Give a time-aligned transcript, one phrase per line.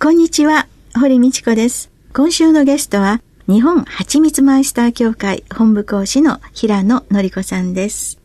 [0.00, 1.90] こんにちは堀道子です。
[2.14, 8.20] 今週のゲストは日本はちみつマイスター協会本部講師の平野の子さんです。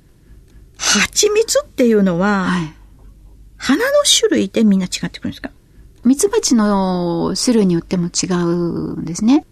[0.77, 2.73] はちみつっていうのは、はい、
[3.57, 5.49] 花の種類でみんな違ってくるんですか？
[6.05, 9.43] ミツバチの種類によっても違うんですね。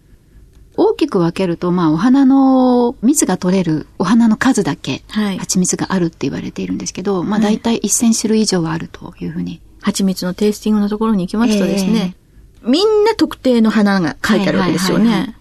[0.76, 9.60] 大きく分けると、まあ、お花の蜜が取れるお花の数だけ、はい、蜂蜜があるって言われているんですけど、まあ、大体1000種類以上はあるというふうに。
[9.82, 12.16] 蜂蜜のテイスティングのところに行きますとですね、
[12.62, 15.04] えー、みんな特定の花が書いてあるわけですよね。
[15.04, 15.34] はいはいはいは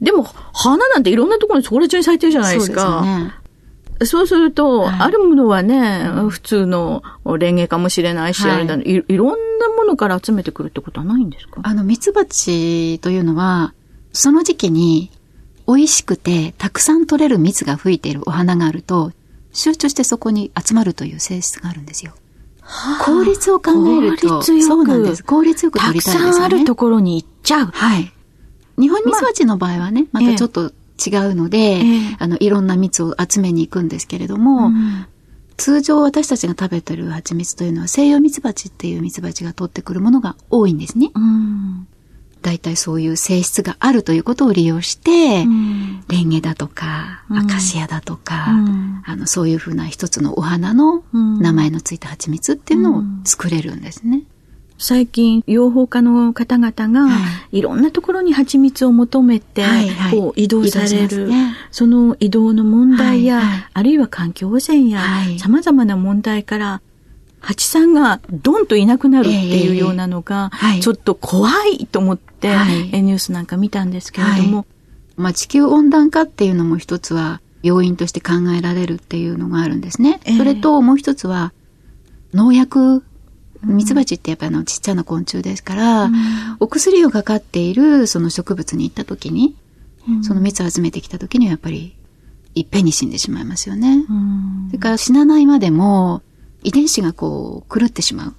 [0.00, 0.22] い、でも、
[0.52, 2.82] 花なんていろんなところにそこら中に咲いてるじゃないですか。
[2.82, 3.34] そうですね。
[4.06, 7.02] そうすると、はい、あるものはね、普通の
[7.38, 11.60] レンゲかもしれないし、はい、いいろんなものから集めてくるってことはないんですか？
[11.62, 13.72] あの、ミツバチというのは、
[14.12, 15.10] その時期に
[15.66, 19.12] 美味しくてたくさん取れる蜜が吹いているお花があると、
[19.52, 22.14] 集中してそこに集まるという性質があるんですよ。
[22.64, 23.70] はあ、効率を考
[24.02, 25.24] えると、そうなんです。
[25.24, 26.26] 効率よく取りたいんですよね。
[26.26, 27.66] たくさんあるところに行っちゃう。
[27.66, 28.12] はい。
[28.78, 30.72] 日本ミツバチの場合はね、またちょっと
[31.04, 35.06] 違うので、えー、あの、いろんな蜜を集めに行くんですけれども、うん、
[35.56, 41.10] 通常私たちが食べてる蜂蜜というのは西洋蜜蜂っていう蜜蜂が取ってくるものが多いんですね。
[41.14, 41.86] うん、
[42.44, 48.48] 大体そういう性質があるということを利用して、うん、レンゲだとか、アカシアだとか、
[49.06, 54.24] あの、そういうふうな一つのお花の名前のついた蜂蜜っていうのを作れるんですね。
[54.76, 57.16] 最近、養蜂家の方々が、
[57.50, 57.62] い。
[57.62, 59.64] ろんなところに蜂蜜を求めて、
[60.10, 61.30] こう移動される、
[61.70, 63.40] その移動の問題や、
[63.72, 65.00] あるいは環境汚染や、
[65.38, 66.82] 様々な問題から、
[67.44, 70.50] 蜂さんがドンといなくなるっていうようなのが、
[70.80, 72.48] ちょっと怖いと思って、
[72.92, 74.66] ニュースなんか見たんですけれども。
[75.16, 80.20] まあ、地球温暖化っていうのも一つは要因として考えられるっていうのがあるんですね。
[80.36, 81.52] それともう一つは、
[82.32, 83.04] 農薬
[83.66, 86.12] ミツバチってやっぱあのちっちゃな昆虫ですから、うん、
[86.60, 89.56] お薬をかかっているその植物に行った時に、
[90.08, 91.96] うん、その蜜を集めてきた時にはやっぱり
[92.54, 94.04] いっぺんに死んでしまいますよね。
[94.08, 96.22] うん、それから死なないまでも
[96.64, 98.34] 遺伝子がこう狂ってしまう。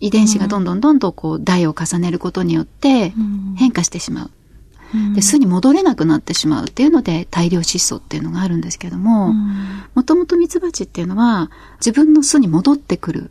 [0.00, 3.12] 遺伝子がどんどんどんどんこう代を重ねることによって
[3.56, 4.30] 変化してしまう。
[5.14, 9.32] で巣に戻れなくなってしまうっていうので大量失踪っていうのがあるんですけども、
[9.94, 13.30] もともとミツバチっていうのは自分の巣に戻ってくる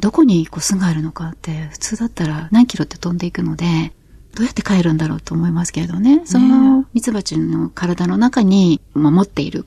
[0.00, 3.92] どこにこう巣があるのかって普通だったら何キロって飛んでいくので、
[4.34, 6.22] どうやって帰るんだろうと思いますけれどね。
[6.24, 9.64] そのミツバチの体の中に持っている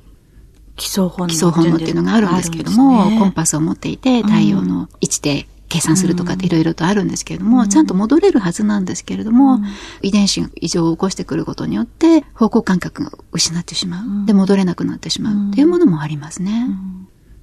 [0.76, 9.66] 基礎本能基礎本能っていうのがあるんですけれども、ね、コンパスを持っていて太陽の位置で計算するとかっていろいろとあるんですけれども、うん、ちゃんと戻れるはずなんですけれども、うん、
[10.02, 14.06] 遺伝子が異常を起こしてくることによって方向感覚が失ってしまう。
[14.06, 16.68] うん、で、戻れなくなってしまうっていうものもありますね。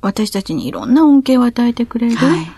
[0.03, 2.51] 私たちにいろんな恩恵を与えてくれる、はい。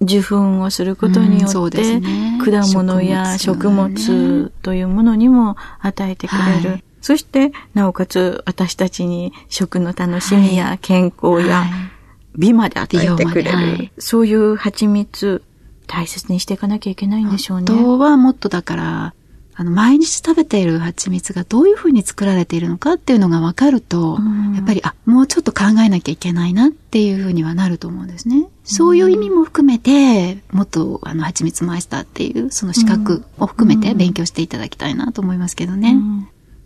[0.00, 6.70] 受粉をすることによって、ね、果物や食物というものにも与えてくれる。
[6.70, 11.66] はい、そして、なおかつ私たちに食の楽しみや健康や
[12.36, 13.50] 美まで与えてくれる。
[13.50, 15.42] はい、そういう蜂蜜、
[15.86, 17.66] 大切にしていかなきゃいけないんでしょうね。
[17.72, 19.14] 本当はもっとだから、
[19.60, 24.16] あの、毎日食べている蜂蜜がどういうふうに作られているのかっていうのが分かると、
[24.54, 28.46] やっぱり、あ、もうちょっと考えなきゃいけないなっていうふうにはなると思うんですね。
[28.62, 35.96] そういう意味も含めて、もっと、あの、蜂蜜マイスターっていう、その資格を含めて勉強していただきたいなと思いますけどね。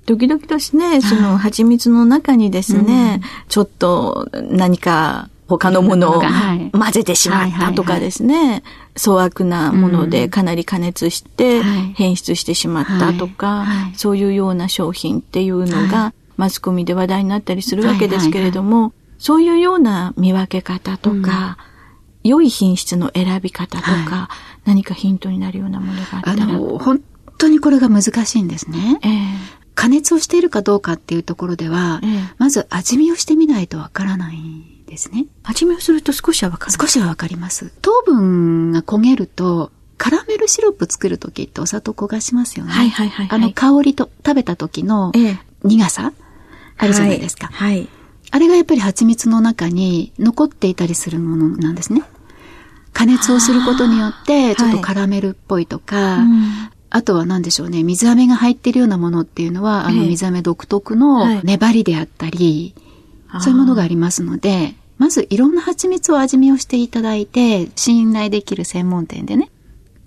[0.06, 6.22] 時々としてね、その蜂蜜の中にですね、ちょっと何か他のものを
[6.72, 8.62] 混ぜてしまったとかですね、
[8.98, 11.62] 粗悪なものでかなり加熱して
[11.94, 21.58] 変質してしまったとか、そういうような商品っていうのがマスコミで話題になったりするわけですけれども、そういうような見分け方とか、
[22.24, 24.28] 良い品質の選び方とか、
[24.64, 26.42] 何かヒントになるようなものがあったら。
[26.44, 27.00] あの、本
[27.38, 28.98] 当にこれが難しいんですね。
[29.02, 29.12] えー、
[29.74, 34.36] 加熱をしているかどうかっていうところでは、えー、まず味見をしてみないとわからない
[34.86, 35.26] ですね。
[35.42, 37.72] 味見をすると少しはわかる少しはわかります。
[37.80, 42.72] 糖分が焦げると、カラメルシロップ作るときってお砂糖焦がしますよね。
[42.72, 45.12] はいはいはい、はい、あの香りと食べた時の
[45.62, 46.12] 苦さ、
[46.76, 47.46] あるじゃないですか。
[47.46, 47.88] はい、はい。
[48.30, 52.02] あれがやっぱり蜂蜜の中に残っていたりするものなんですね。
[52.92, 62.74] 加熱をすることによって、ちょっとカラメルっぽいとか、はいあとは何でしょうね、水飴が入ってるようなものっていうのは、あの水飴独特の粘りであったり、
[63.28, 69.50] はい、そういうものがありますので、まずいろんな蜂蜜を味見をしていただいて、信頼できる専門店でね、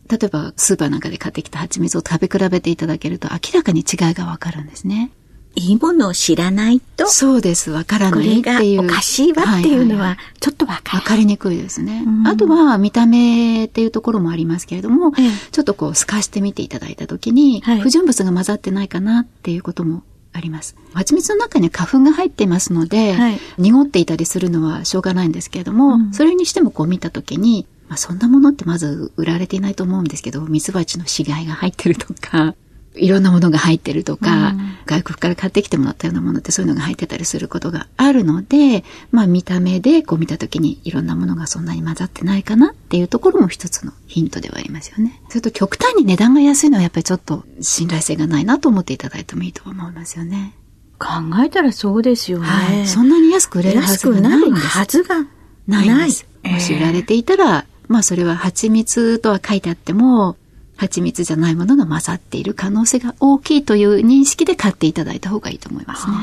[0.09, 5.11] 例えばスーパーなんかで買ってきた蜂蜜を食べ比べていただけると明らかに違いがわかるんですね。
[5.55, 7.07] いいものを知らないと。
[7.07, 7.71] そうです。
[7.71, 8.77] わからないっていう。
[8.77, 12.03] これがおかしいわっていうのは、ちょっとわかかりにくいですね。
[12.25, 20.03] あとは、見た目っていうところもありますけれども、ええ、ちょっとこう、透かしてみていただいたときに、はい、不純物が混ざってないかなっていうことも
[20.33, 20.75] あります。
[20.93, 32.55] 蜂蜜の中には花粉が入っていますので、はい、濁っていたりするのはしょうがないんですけれども、うん、それにしてもこう見たときに、まあ、そんなものってまず売られていないと思うんですけど、蜜蜂の死骸が入ってるとか、
[32.97, 45.21] いろんなものが入ってるとか、うん、外国から買ってきてもらったようなものってそういうのが入ってたりすることがあるので、まあ見た目でこう見た時にいろんなものがそんなに混ざってないかなっていうところも一つのヒントではありますよね。
[45.29, 50.53] それと極端に値段が安いのはやっぱりちょっと信頼性がないなと思っていただいてもいいと思いますよね。
[50.97, 51.09] 考
[51.43, 52.45] えたらそうですよね。
[52.45, 54.67] はい、そんなに安く売れるはずがないんです。
[54.67, 55.25] はずが
[55.67, 56.25] ないんです。
[56.43, 60.37] もし売られていたら、まあそれは蜂蜜とは書いてあっても、
[60.75, 66.13] 蜂蜜じゃないものが混ざっている可能性が大きいという認識で買っていただいた方がいいと思いますね。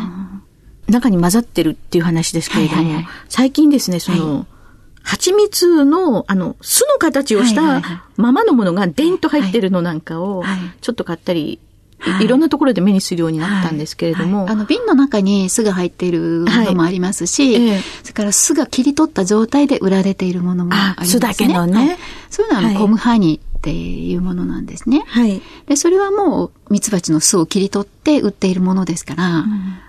[0.88, 4.46] 中に混ざってるっていう話ですけれども、はいはいはい、最近ですね、その、はい、
[5.02, 7.82] 蜂蜜の、あの、巣の形をした
[8.16, 10.44] ままのものがデンと入ってるのなんかを、
[10.80, 11.58] ちょっと買ったり
[12.20, 14.38] いろんなところで目にするようになったんですけれども。
[14.38, 21.06] はいはい、あの、瓶の中に酢が入っているものもありますし、はいえそれから酢が切り取った状態で売られているものもありますね。
[21.06, 21.98] 酢だけのね。
[22.30, 25.04] そういうのは、コムハニーっていうものなんですね。
[25.06, 25.40] はい。
[25.66, 29.46] で、それはもう、蜜蜂の巣を切り取って売っているものですから、うん、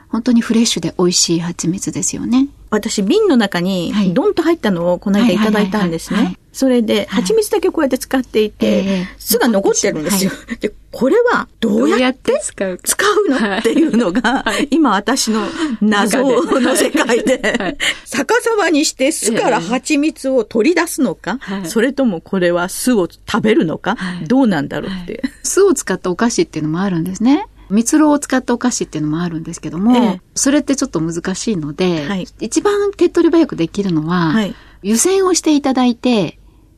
[0.09, 2.47] 本当にフレッシュで美味しい蜂蜜ですよね。
[2.69, 6.37] 私、瓶の中に、ドンと入ったのをこの間いただいたんですね。
[6.53, 10.31] それで、蜂蜜だけこうやって使っていて、巣が残ってるんですよ。
[10.61, 13.57] で、これはどうやって使う使うの？
[13.57, 15.47] っていうのが、今私の
[15.81, 23.97] 謎の世界で、逆さまにして巣から蜂蜜を取り出すのか、それともこれは巣を食べるのか、
[24.27, 25.23] どうなんだろうって。
[25.41, 27.47] 巣を使ったお菓子っていうのもあるんですね。
[27.69, 34.53] 蜜蝋を使ったお菓子っていうのもあるんですけども、ええ、それってちょっと難しいので、はい、一番手っ取り早くできるのは、はい、
[34.83, 36.37] 湯煎をしていただいて、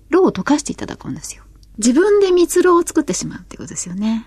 [0.10, 1.44] ろうを溶かしていただくんですよ。
[1.78, 4.25] 自分で蜜蝋を作ってしまうってことですよね。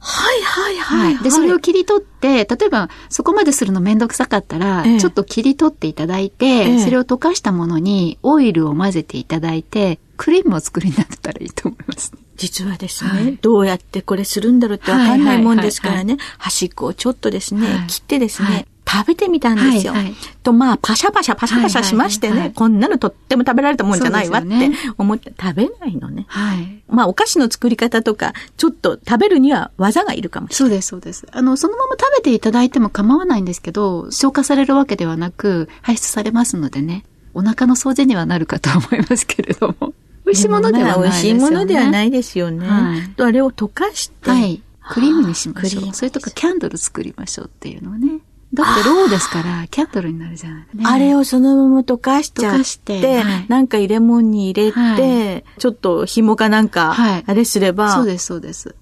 [0.00, 12.18] はいはいはい、はい、で、それを切り取って、例えばそこまでするのめんどくさかったら、ええ、ちょっと切り取っていただいて、え、それを溶かしたものにオイルを混ぜていただいて、クリームを作りになったらいいと思います、ね。
[12.36, 19.92] 実はですね、はい、どうやってこれするんだろうってわかんないもんですからね、端っこをちょっとですね、切ってですね、食べてみたんですよ。
[19.92, 26.24] はいはい、と、まあ、パシャパシャパシャパシャしましてね、はいはいはいこんなのとっても食べられたもんじゃないわって思って、食べないのね。
[26.28, 26.82] はい。
[26.88, 30.56] まあ、お菓子の作り方とか、ちょっと食べるには技がいるかもしれない。
[30.56, 31.26] そうです、そうです。
[31.30, 37.04] あの、そのまま食べていただいても構わないんですけど、消化されるわけではなく、排出されますのでね、
[37.34, 39.92] お腹の掃除にはなるかと思いますけれども。
[40.24, 41.08] 美味しいものではないですよね。
[41.08, 42.66] 美味しいものではないですよね。
[42.66, 44.62] はい、とあれを溶かして、はい。
[44.90, 45.94] クリームにしましょう。
[45.94, 48.20] それとかキャンドル作りましょうっていうのをね。
[48.54, 58.74] だってローですから、キャンドルになるじゃない、ね、あれをそのまま溶かしちゃって、はい、なんか入れ物に入れて、はい、ちょっと紐かなんか、あれすれば、そうです、そうです。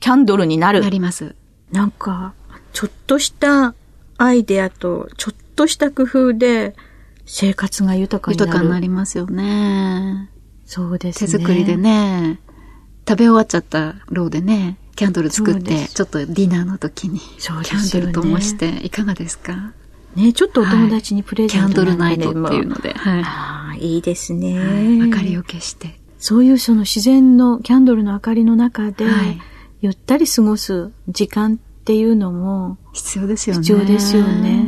[0.00, 0.80] キャンドルになる。
[0.80, 1.36] なります。
[1.70, 2.34] なんか、
[2.72, 3.74] ちょっとした
[4.18, 6.74] アイデアと、ちょっとした工夫で、
[7.24, 8.48] 生活が豊かになる。
[8.48, 10.30] 豊かになりますよね。
[10.66, 11.30] そうですね。
[11.30, 12.40] 手作りでね、
[13.08, 19.72] 食べ終わっちゃったローでね、キャンドル作って、ちょっとディナーの時に、キャンドルともして、いかがですか？
[20.14, 22.92] ね、ちょっとお友達にプレゼント、はい、キャンドルナイトっていうので。
[22.92, 23.22] はい。
[23.24, 25.98] ああ、いいですね、はい、明かりを消して。
[26.18, 29.40] そういうその自然のキャンドルの明かりの中で、はい、
[29.80, 33.60] ゆったり過ごす時間っていうのも必要ですよね。
[33.62, 34.66] 必要ですよね。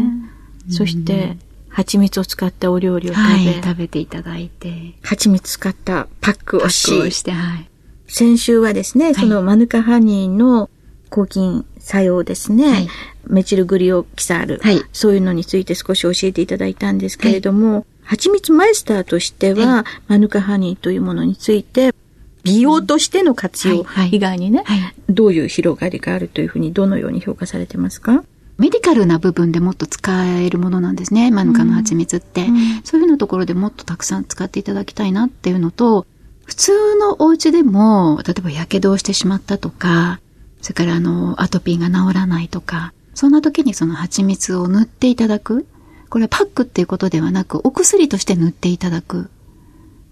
[0.70, 1.36] そして、
[1.68, 4.94] 蜂蜜を使ったお料理を食べ、はい、食べていただいて。
[5.02, 6.88] 蜂蜜使ったパックをし。
[6.88, 7.68] パックをして、はい。
[8.06, 10.70] 先週はですね、そのマヌカハニーの
[11.10, 12.88] 抗菌作用ですね、はい、
[13.26, 21.94] メチルグリオキサール、はい、そういうのについて少し教えていただいたんですけれども、はい、蜂蜜マイスターとしては、マヌカハニーというものについて、
[22.42, 24.64] 美容としての活用以外にね、
[25.08, 28.22] どういう広がりがあるというふうに、どのように評価されてますか？
[28.58, 36.06] メディカルな部分でもっと使えるものなんですね、マヌカの蜂蜜って、うん、そういうのところでもっとたくさん使っていただきたいなっていうのと、
[36.44, 40.20] 普通のお家でも、例えば火傷をしてしまったとか、
[40.60, 45.66] それからあの、アトピーが治らないとか、そんな時にその蜂蜜を塗っていただく。
[46.10, 49.30] これはパックっていうことではなく、お薬として塗っていただく。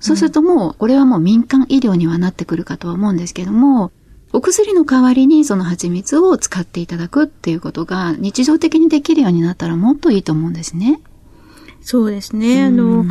[0.01, 3.93] そうするともう、これはもう民間医療にはなってくるかとは思うんですけども、
[4.33, 11.01] お薬の代わりにその蜂蜜を使っていただくっていうことが日常的にできるようになったらもっといいと思うんですね。
[11.83, 12.65] そうですね。
[12.65, 13.05] あの、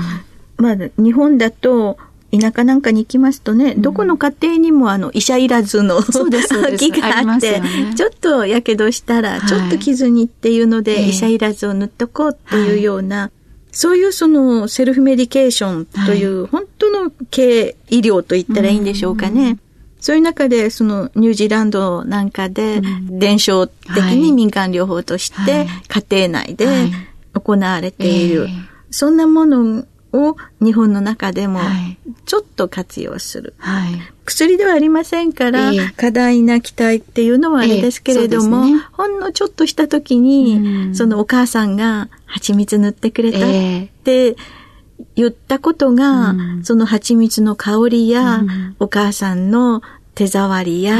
[0.57, 1.97] まあ、日本だと、
[2.31, 13.31] 田舎なんかに行きますとね、うん、どこの家庭にもあの医者いらずの木 があって、ね、ちょっとやけどしたら、ちょっと傷にっていうので、医者いらずを塗っとこうっていうような、
[13.71, 19.57] そういうそのセルフメディケーションという、本当の軽医療と言ったらいいんでしょうかね。
[19.99, 26.67] そういう中で、そのニュージーランドなんかで、伝承的に民間療法として、家庭内で
[27.33, 28.47] 行われている。
[28.89, 31.59] そんなものを日本の中でも
[32.25, 33.53] ちょっと活用する。
[33.57, 33.93] はい、
[34.25, 43.41] 薬ではありませんから、過大な期待っていうのはあれですけれども、ね、ほんのちょっとした時に、そのお母さんが蜂蜜塗ってくれたっ
[44.03, 44.35] て
[45.15, 48.43] 言ったことが、その蜂蜜の香りや、
[48.79, 49.81] お母さんの
[50.15, 50.97] 手触りや、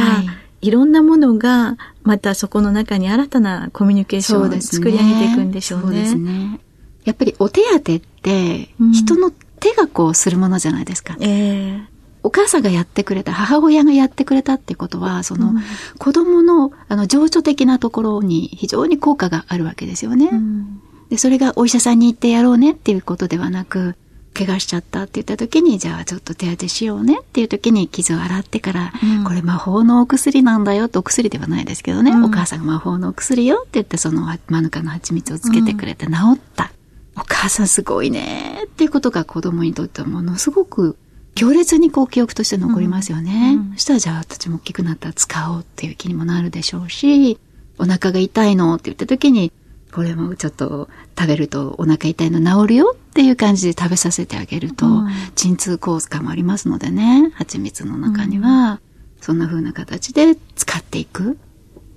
[0.62, 0.72] い。
[0.72, 5.86] ろんなものが、またそこの中に新たなコミュニケーションを作り上げていくんでしょうね。
[5.86, 6.60] そうですね。
[7.04, 11.16] やっぱりお手当って、人の手がこうするものじゃないですか。
[11.20, 11.84] えー、
[12.24, 15.62] お母さんがやってくれた、母親がやってくれたってことは、その、うん、
[15.98, 20.30] 子供の、あの、情緒的なところに非常に効果があるわけですよね。
[20.32, 23.96] うん、で、それがお医者さんに行ってやろうねっていうことではなく、
[24.34, 36.72] 怪我しちゃったって言った時に、じゃあちょっと手当てしようねっていう時に傷を洗ってから、うん、これ魔法のお薬なんだよとお薬ではないですけどね、うん、お母さんが魔法のお薬よって言ってそのマヌカの蜂蜜をつけてくれて治った。
[37.16, 40.98] お母さんすごいねっていうことが子供にとってはものすごく
[41.36, 43.58] 強烈にこう記憶として残りますよね。
[43.76, 47.40] そしたらじゃあ私も大きくなったら使おうっていう気にもなるでしょうし、
[47.78, 49.52] お腹が痛いのって言った時に、
[49.92, 58.80] これもちょっと食べるとお腹痛いの治るよっていう感じで食べさせてあげると、うん、鎮痛効果もありますのでね、蜂蜜の中には、
[59.20, 61.38] そんな風な形で使っていく。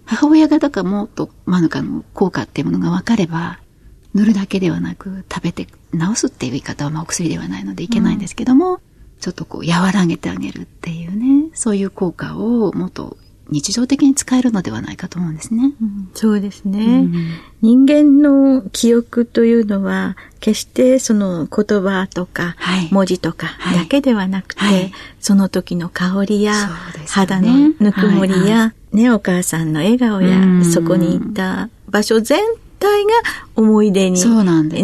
[0.06, 3.58] 母親がだからもっとマヌカの効果っていうものが分かれば、
[4.14, 8.80] 塗るだけではなく食べて治すっていう言い方はまあお薬ではないのでいけないんですけども、うん、
[9.20, 13.16] ちょっとこう和らげてあげるっていうね、そういう効果をもっと
[13.50, 15.74] 日常的に使えるのではないかと思うんですね。
[15.80, 17.30] うん、そうですね、うん、
[17.60, 22.56] 人間の記憶というのは、決してその言葉とか
[22.90, 24.74] 文字とかだけではなくて、はい。
[24.74, 26.54] はい、その時の香りや、
[27.08, 32.40] 肌のぬくもりや、はいはい、ね、お母さんの笑顔や、そこに行った場所全
[32.84, 33.12] 体が
[33.56, 34.20] 思い出に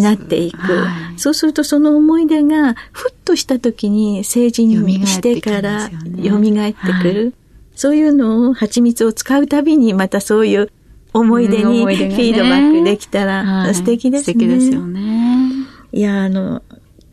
[0.00, 0.66] なっていく。
[0.66, 7.34] そうはい、そうするとその思い出がふっとした時に成人してから蘇ってくる。
[7.74, 10.70] そういうのを蜂蜜を使うたびにまたそういう
[11.12, 14.34] 思い出にフィードバックできたら素敵ですね。
[14.34, 15.50] 素敵ですよね。
[15.92, 16.62] いや、あの、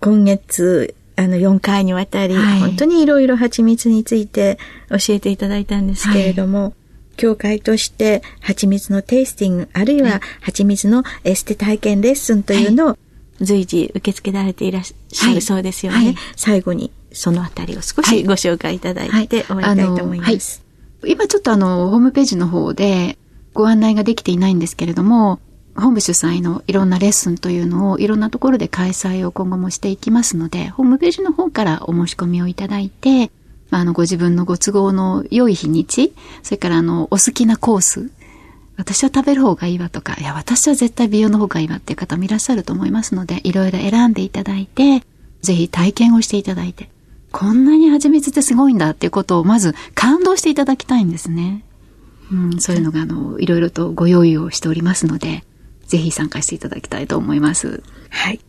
[0.02, 6.74] 今月、あの、4回にわたり、はい、本当にいろいろ蜂蜜について教えていただいたんですけれども、はい
[7.18, 12.98] 協会として蜂蜜のテイスティング、あるいは蜂蜜のエステ体験レッスンというのを
[13.42, 15.98] 随時受け付けられていらっしゃるそうですよね。
[15.98, 16.06] はい。
[16.08, 20.64] はい、最後にそのあたりを少しご紹介いただいて終わりたいと思います。
[21.06, 23.18] 今ちょっとあの、ホームページの方で
[23.54, 25.40] ご案内ができていないんですけれども、
[25.76, 33.30] 本部主催のいろんなレッスンというのをいろんなところで開催を今後もしていきますので、ホームページの方からお申し込みをいただいて、
[33.70, 38.10] あの、ご自分のご都合の良い日にち、それからあの、お好きなコース、
[38.78, 45.04] 私は食べる方がいいわとか、いや、私は絶対美容の方がいいわっていう方もいらっしゃると思いますので、いろいろ選んでいただいて、
[45.42, 46.90] ぜひ体験をしていただいて、
[47.32, 51.64] こんなに蜂蜜ってすごいんだっていうことをまず感動していただきたいんですね。
[52.32, 55.44] うん、そういうのがあの、いろいろとご用意をしておりますので、
[55.88, 57.82] ぜひ参加していただきたいと思います。
[58.10, 58.40] はい。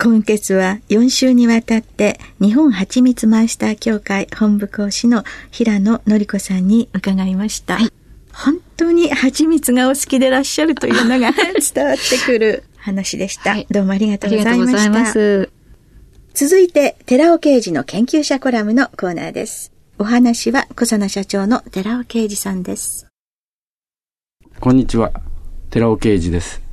[0.00, 7.78] 今月は4週にわたって日本蜂蜜マイスター協会本部講師の平野のり子さんに伺いました。
[7.78, 7.92] はい、
[8.32, 11.32] 本当に蜂蜜がお好きでいらっしゃるというのが
[11.74, 13.50] 伝わってくる話でした。
[13.50, 14.82] はい、どうもありがとうございました。
[14.82, 15.50] ありがとうございます。
[16.34, 19.72] 続いて、寺尾刑事の研究者コラムのコーナーです。
[19.98, 23.08] お話は小佐奈社長の寺尾刑事さんです。
[24.60, 25.10] こんにちは。
[25.70, 26.67] 寺尾刑事です。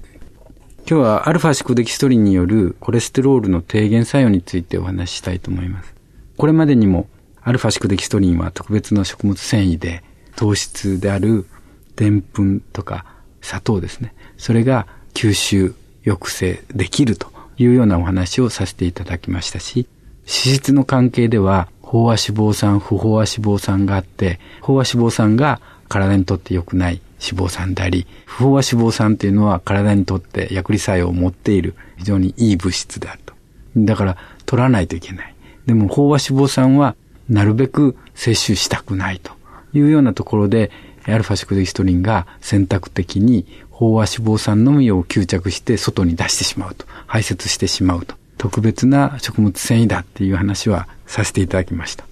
[0.87, 5.95] 今日はアルファシクデキストリンによるコレステロールの低減作用についてお話ししたいと思います。
[6.37, 7.07] これまでにも
[7.41, 10.03] アルファシクデキストリンは特別な食物繊維で
[10.35, 11.47] 糖質である
[11.95, 13.03] でんぷんとか
[13.41, 14.13] 砂糖ですね。
[14.37, 15.73] それが吸収
[16.03, 19.87] 抑制できるというようなお話をさせていただきましたし、
[20.27, 33.33] 脂質の関係では飽和脂肪酸、不飽和脂肪酸があって、飽和脂肪酸が体にとって良くない脂肪酸であり、不飽和脂肪酸っていうのは体にとって薬理作用を持っている非常にいい物質であると。
[33.77, 35.35] だから取らないといけない。
[35.65, 36.95] でも飽和脂肪酸は
[37.29, 39.31] なるべく摂取したくないと
[39.73, 40.71] いうようなところで、
[41.07, 48.15] アルファシクデキストリンが選択的に飽和脂肪酸のみを吸着して外に出してしまうと、排泄してしまうと。
[48.37, 52.05] 特別な食物繊維だっていう話はさせていただきました。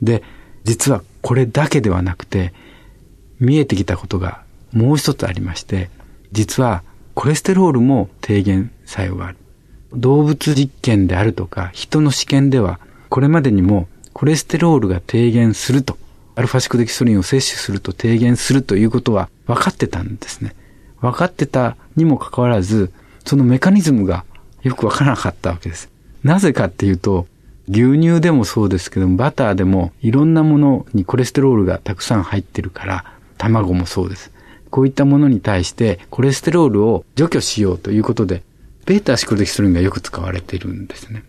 [0.00, 0.22] で、
[0.64, 2.52] 実はこれだけではなくて、
[3.42, 5.90] 見えてきたことがもう一つありまして、
[6.30, 6.82] 実は
[7.14, 9.36] コレステロールも低減作用がある。
[9.92, 12.80] 動物実験であるとか人の試験では
[13.10, 15.98] これまでにもコレステロールが低減すると、
[16.36, 20.54] アルファシクデキソリンを摂取すると低減するということは分かってたんですね。
[21.00, 22.92] 分かってたにもかかわらず、
[23.24, 24.24] そのメカニズムが
[24.62, 25.90] よく分からなかったわけです。
[26.22, 27.26] なぜかっていうと、
[27.68, 33.04] 牛乳でもそうですけども、バターでもいろんなものにコレステロールがたくさん入ってるから、
[33.42, 34.30] 卵もそうです。
[34.70, 38.42] こういったものに対してコレステロールを除去しようということで、
[38.86, 41.24] ベータシクルデキストリンがよく使われているんですね。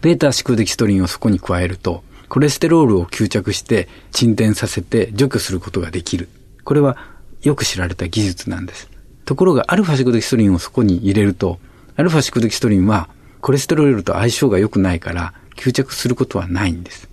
[0.00, 6.28] ベータシクルデキストリンをそこに加えると、コレステロールを吸着して沈殿させて除去することができる。
[6.64, 6.96] これは
[7.42, 8.88] よく知られた技術なんです。
[9.24, 11.60] ところがアルファシクルデキストリンをそこに入れると、
[11.96, 13.08] アルファシクルデキストリンは
[13.40, 17.08] コレステロールと相性が良くないから吸着することはないんです。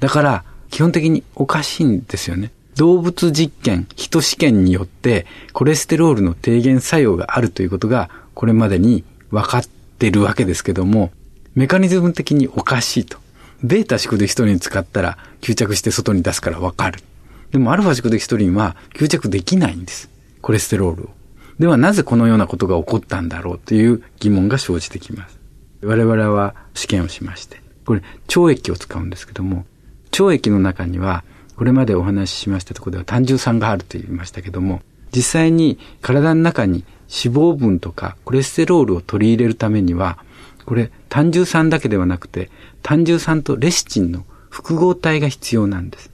[0.00, 2.50] だから基本的におかしいんですよね。
[2.76, 9.64] 動物実験、人試験によってコレステロールの低減作用があるということがこれまでに分かっ
[9.98, 11.10] てるわけですけども、
[11.54, 13.18] メカニズム的におかしいと。
[13.62, 17.00] ベータシクデキストリン使ったら吸着して外に出すから分かる。
[17.52, 20.08] でもアルファシクデキストリンは吸着できないんです。
[20.40, 21.10] コレステロールを。
[21.58, 25.38] ではなぜこのようなことが起こったんだろうという疑問が生じてきます。
[25.82, 28.02] 我々は試験をしまして、これ
[28.34, 29.64] 腸液を使うんですけども、
[30.18, 31.22] 腸液の中には
[31.62, 34.82] これまでお話ししましたところでは単純酸があると言いましたけども、
[35.14, 40.18] 実際に体の中に脂肪分とかコレステロールを取り入れるためには、
[40.66, 42.50] これ単純酸だけではなくて、
[42.82, 46.10] 単純酸とレシチンの複合体が必要なんです。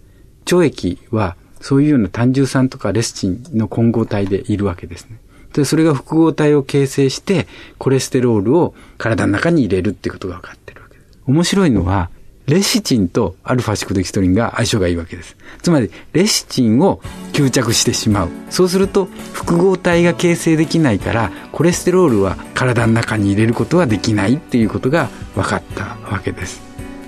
[0.53, 5.19] 腸液はそういうような単純酸とかレシチンの混合体でいるわけですね。
[5.55, 7.47] で、それが複合体を形成して、
[7.79, 11.19] コレステロールを体の中に入れるっていうことが分かってるわけです。
[11.25, 12.11] 面白いのは、
[12.49, 15.37] レシチンとアルファシクデキストリンが相性がいいわけです。
[15.61, 17.03] つまり、レシチンを
[17.35, 18.31] 吸着してしまう。
[18.49, 26.63] そうすると、複合体が形成できないから、コレステロールは体の中に入れることはできないっていうことが分かったわけです。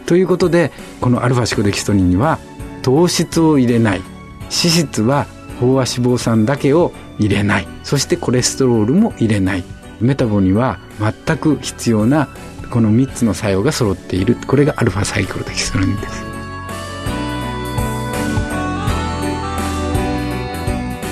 [0.04, 2.38] ということで、このアルファシクデキストリンには、
[2.82, 4.02] 糖質を入れない。
[4.42, 5.26] 脂質は
[5.60, 7.68] 飽和脂肪酸だけを入れない。
[7.82, 9.64] そしてコレステロールも入れない。
[10.00, 12.28] メタボには全く必要な
[12.70, 14.36] この3つの作用が揃っている。
[14.46, 16.24] これがアルファサイクルデキストリンです。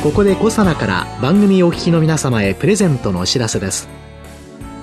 [0.03, 3.89] ここでコサナから番組お聞きの皆様へプレゼントのお知らせです。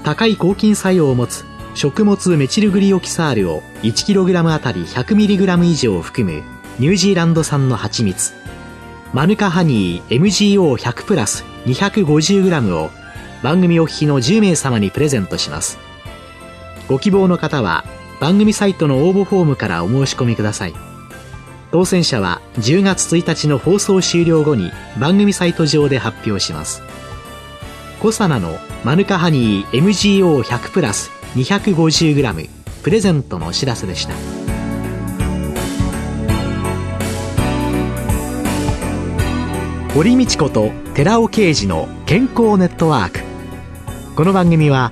[0.03, 6.43] 高い抗菌作用を持つ食物メチルグリオキサールを 1kg あたり 100mg 以上含む
[6.79, 8.33] ニュージーランド産の蜂蜜。
[9.13, 12.91] マヌカハニー MGO100 プラス 250g を
[13.41, 15.84] 番組お聞きの10名様にプレゼントします。
[16.87, 17.83] ご希望の方は
[18.19, 20.73] 番組サイトの応募フォームからお申し込みください。
[21.71, 26.81] 当選者は10月1日の放送終了後に番組サイト上で発表します。
[27.99, 32.49] コサナのマヌカハニー MGO100 プラス 250g
[32.83, 34.13] プレゼントのお知らせでした。
[39.93, 43.21] 堀道子と寺尾啓二の健康ネットワーク。
[44.15, 44.91] この番組は